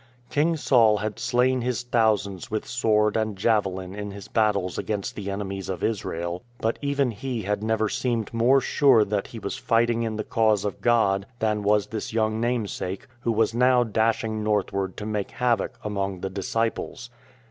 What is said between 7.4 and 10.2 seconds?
had never seemed more sure that he was fighting in